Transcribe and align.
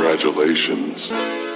Congratulations. 0.00 1.49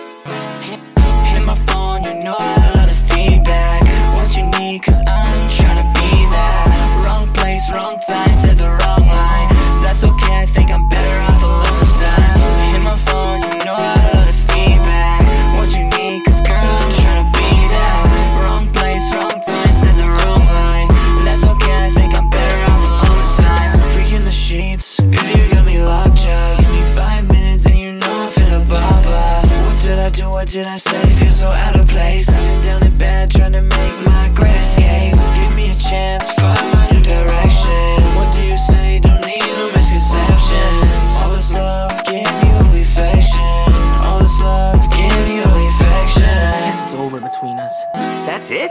Did 30.54 30.68
I 30.68 30.76
say? 30.76 31.02
Feel 31.18 31.30
so 31.30 31.48
out 31.48 31.76
of 31.76 31.88
place. 31.88 32.26
Sitting 32.26 32.62
down 32.62 32.86
in 32.86 32.96
bed 32.96 33.28
trying 33.28 33.50
to 33.58 33.62
make 33.62 33.96
my 34.06 34.30
great 34.36 34.54
escape. 34.54 35.18
Give 35.34 35.52
me 35.58 35.74
a 35.74 35.74
chance, 35.74 36.30
find 36.38 36.62
my 36.70 36.86
new 36.94 37.02
direction. 37.02 37.98
What 38.14 38.30
do 38.30 38.46
you 38.46 38.56
say? 38.70 39.00
Don't 39.02 39.18
need 39.26 39.42
no 39.58 39.66
misconceptions. 39.74 40.86
All 41.18 41.34
this 41.34 41.50
love, 41.50 41.90
give 42.06 42.22
you 42.22 42.52
only 42.62 42.86
affection. 42.86 43.66
All 44.06 44.22
this 44.22 44.38
love, 44.38 44.78
give 44.94 45.26
you 45.26 45.42
only 45.42 45.66
affection. 45.74 46.30
I 46.30 46.70
guess 46.70 46.84
it's 46.86 46.94
over 46.94 47.18
between 47.18 47.58
us. 47.58 47.74
That's 48.22 48.52
it? 48.52 48.70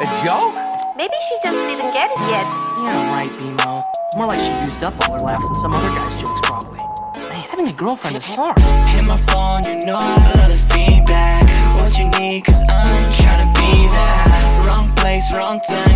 A 0.00 0.06
joke? 0.24 0.56
Maybe 0.96 1.20
she 1.28 1.36
just 1.44 1.60
didn't 1.68 1.92
get 1.92 2.08
it 2.08 2.20
yet. 2.32 2.48
Yeah, 2.80 3.12
right, 3.12 3.28
BMO. 3.28 3.76
More 4.16 4.26
like 4.26 4.40
she 4.40 4.56
used 4.64 4.82
up 4.82 4.96
all 5.04 5.18
her 5.18 5.24
laughs 5.24 5.44
in 5.44 5.54
some 5.56 5.74
other 5.74 5.88
guy's 5.88 6.16
jokes, 6.16 6.24
probably. 6.24 6.24
Man, 6.24 6.29
having 7.60 7.74
a 7.74 7.76
girlfriend 7.76 8.16
is 8.16 8.24
hard. 8.24 8.58
Hit 8.88 9.04
my 9.04 9.16
phone, 9.16 9.64
you 9.64 9.84
know 9.84 9.96
I 9.98 10.16
love 10.34 10.50
the 10.50 10.74
feedback. 10.74 11.44
What 11.78 11.98
you 11.98 12.08
need, 12.18 12.44
cause 12.44 12.62
I'm 12.68 13.04
tryna 13.12 13.52
be 13.54 13.86
that. 13.88 14.64
Wrong 14.66 14.90
place, 14.96 15.34
wrong 15.34 15.60
time. 15.68 15.90